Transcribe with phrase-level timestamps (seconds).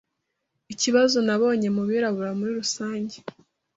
[0.73, 3.15] Ikibazo gikomeye nabonye mu birabura muri rusange